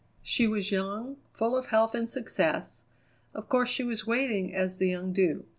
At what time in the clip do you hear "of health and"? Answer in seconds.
1.55-2.09